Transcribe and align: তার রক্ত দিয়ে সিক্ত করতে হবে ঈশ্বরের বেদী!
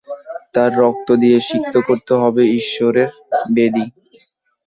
তার 0.53 0.71
রক্ত 0.79 1.07
দিয়ে 1.21 1.37
সিক্ত 1.49 1.75
করতে 1.87 2.13
হবে 2.21 2.41
ঈশ্বরের 2.59 3.09
বেদী! 3.53 3.85